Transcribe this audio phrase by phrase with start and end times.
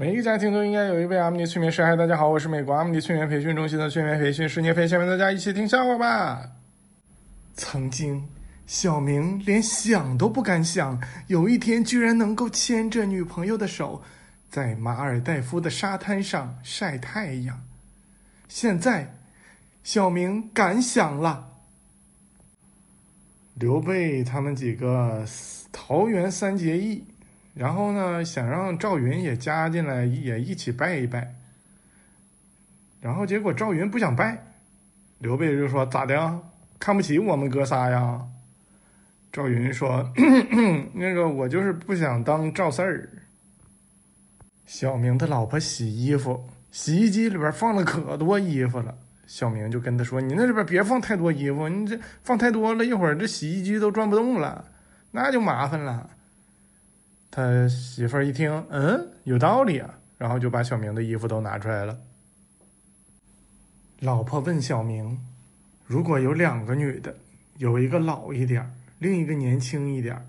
[0.00, 1.84] 每一个家庭都应该有一位阿米尼催眠师。
[1.84, 4.86] 嗨，大家好，我是美国阿米尼催眠培训中心的催眠培训师聂飞。
[4.86, 6.52] 下面大家一起听笑话吧。
[7.56, 8.22] 曾经，
[8.64, 14.00] 小明连想都不敢想，有一天居然能够牵着女朋友的手，
[14.48, 17.60] 在马尔代夫的沙滩上晒太阳。
[18.46, 19.12] 现在，
[19.82, 21.44] 小明敢想了。
[23.54, 25.26] 刘备他们几个
[25.72, 27.02] 桃园三结义。
[27.58, 31.34] 然后呢，想让赵云也加进来，也一起拜一拜。
[33.00, 34.40] 然后结果赵云不想拜，
[35.18, 36.40] 刘备就说：“咋的？
[36.78, 38.24] 看不起我们哥仨呀？”
[39.32, 40.08] 赵云说
[40.94, 43.08] ：“那个我就是不想当赵四儿。”
[44.64, 48.94] 小明的老婆洗衣服，洗衣机里边放了可多衣服了。
[49.26, 54.64] 小明就跟他说：“你那里边别放太多衣服，你这放太多了，一会儿这洗衣机都转不动了，
[55.10, 56.08] 那就麻烦了。”
[57.38, 61.96] 他媳妇儿一听，嗯，有道理啊，然后就把小明的衣服都拿出来了。
[64.00, 65.20] 老婆问小明
[65.86, 67.14] ：“如果有两个女的，
[67.58, 70.20] 有一个老一点另一个年轻一点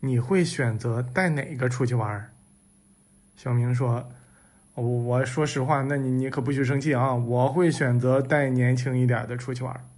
[0.00, 2.28] 你会选择带哪个出去玩？”
[3.38, 4.10] 小明说
[4.74, 7.14] ：“我我说实话，那你你可不许生气啊！
[7.14, 9.88] 我会选择带年轻一点的出去玩。”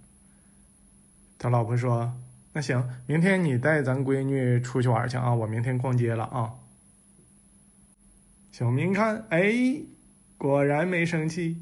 [1.39, 2.13] 他老婆说。
[2.57, 5.31] 那行，明天你带咱闺女出去玩去啊！
[5.31, 6.55] 我明天逛街了啊。
[8.51, 9.79] 小明看，哎，
[10.39, 11.61] 果然没生气。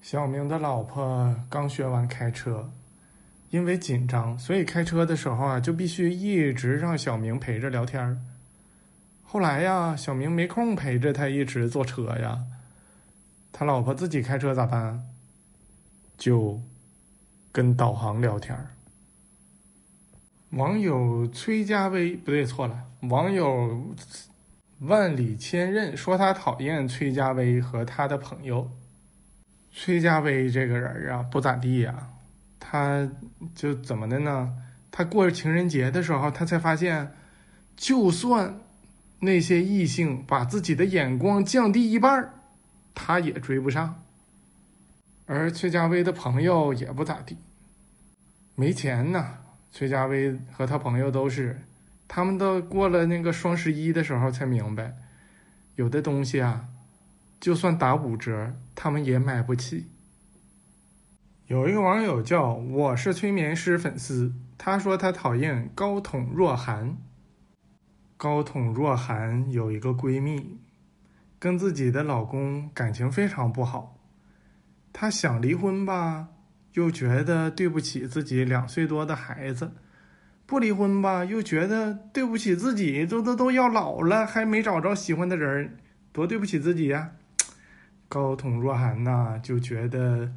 [0.00, 2.70] 小明的老婆刚学完开车，
[3.50, 8.24] 因为紧张，所以开车的时候啊，就必须一直让小明陪着聊天
[9.24, 12.44] 后来呀，小明没空陪着他一直坐车呀，
[13.50, 15.04] 他老婆自己开车咋办？
[16.16, 16.60] 就
[17.50, 18.56] 跟导航聊天
[20.50, 22.84] 网友崔家威不对，错了。
[23.02, 23.94] 网友
[24.80, 28.70] 万里千仞说他讨厌崔家威和他的朋友。
[29.72, 32.08] 崔家威这个人啊，不咋地呀。
[32.58, 33.08] 他
[33.54, 34.52] 就怎么的呢？
[34.90, 37.14] 他过情人节的时候，他才发现，
[37.76, 38.58] 就算
[39.20, 42.32] 那些异性把自己的眼光降低一半
[42.94, 44.02] 他也追不上。
[45.26, 47.36] 而崔家威的朋友也不咋地，
[48.54, 49.34] 没钱呐。
[49.70, 51.60] 崔家威和他朋友都是，
[52.06, 54.94] 他们都过了那个双十一的时候才明白，
[55.76, 56.68] 有的东西啊，
[57.38, 59.86] 就算打五折，他们也买不起。
[61.46, 66.96] 有一个网友叫我是催眠师粉丝，他说他讨厌高筒若涵。
[68.16, 70.58] 高筒若涵有一个闺蜜，
[71.38, 73.96] 跟自己的老公感情非常不好，
[74.92, 76.28] 她想离婚吧。
[76.78, 79.72] 又觉得对不起自己两岁多的孩子，
[80.46, 85.76] 不离婚吧，又觉得对不起自己，都都都要老了还没找着喜欢的人，
[86.12, 87.10] 多对不起自己呀。
[88.08, 90.32] 高筒若涵呐，就觉得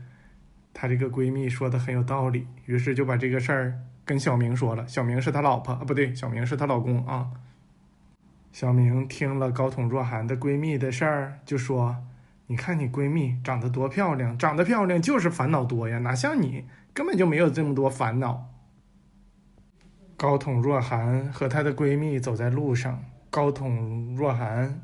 [0.73, 4.87] 她这个闺蜜说的很有道理，于是就把这个事儿跟小明说了。
[4.87, 7.29] 小明是她老婆啊，不对，小明是她老公啊。
[8.51, 11.95] 小明听了高筒若涵的闺蜜的事儿，就说。
[12.51, 18.45] 你看你闺蜜长得多漂亮，长得漂亮就是烦恼多呀，哪像你根本就没有这么多烦恼。
[20.17, 24.81] 高筒若涵和她的闺蜜走在路上，高筒若涵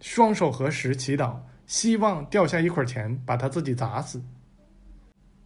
[0.00, 1.36] 双手合十祈祷，
[1.66, 4.24] 希望掉下一捆钱把她自己砸死。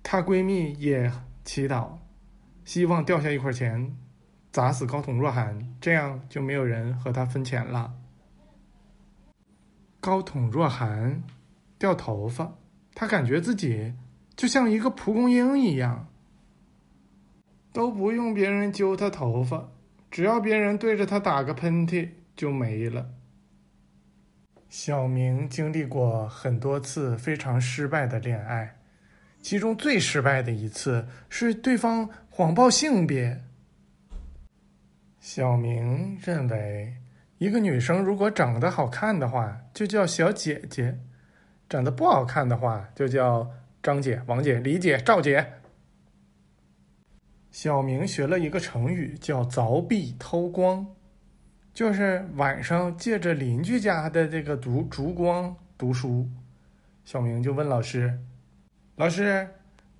[0.04, 1.10] 她闺蜜也
[1.44, 1.88] 祈祷，
[2.64, 3.96] 希望掉下一块钱
[4.52, 7.92] 砸死高筒若涵，这样就没有人和她分钱了。
[9.98, 11.20] 高筒若涵。
[11.80, 12.58] 掉头发，
[12.94, 13.94] 他感觉自己
[14.36, 16.06] 就像一个蒲公英一样，
[17.72, 19.72] 都不用别人揪他头发，
[20.10, 23.10] 只要别人对着他打个喷嚏就没了。
[24.68, 28.76] 小明经历过很多次非常失败的恋爱，
[29.40, 33.40] 其中最失败的一次是对方谎报性别。
[35.18, 36.94] 小明认为，
[37.38, 40.98] 一个女生如果长得好看的话，就叫小姐姐。
[41.70, 43.48] 长得不好看的话，就叫
[43.80, 45.52] 张姐、王姐、李姐、赵姐。
[47.52, 50.84] 小明学了一个成语，叫凿壁偷光，
[51.72, 56.28] 就是晚上借着邻居家的这个烛烛光读书。
[57.04, 58.18] 小明就问老师
[58.96, 59.48] ：“老师，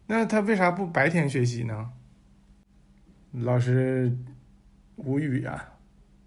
[0.07, 1.93] 那他为啥不白天学习呢？”
[3.31, 4.13] 老师
[4.97, 5.75] 无语啊。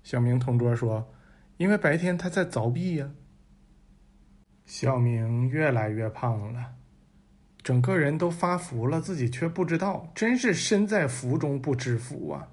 [0.04, 1.13] 小明同桌说
[1.57, 3.12] ：“因为白天他在凿壁呀。”
[4.65, 6.74] 小明越来越胖了，
[7.62, 12.48] 整个人都发福了，自己却不知道，真是身在福中不知福啊！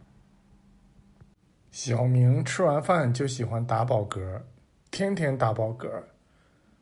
[1.71, 4.43] 小明吃完饭就喜欢打饱嗝，
[4.91, 5.89] 天天打宝哥。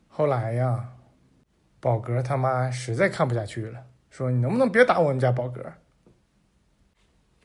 [0.07, 0.89] 后来呀，
[1.79, 5.63] 宝哥他妈实在看不下去了，说：“你能不能别打我们家宝哥？”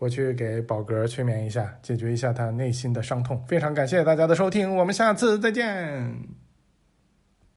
[0.01, 3.43] 我去给宝哥催眠一下，解决一下他内心的伤痛。
[3.47, 6.44] 非常感谢大家的收听，我们下次再见。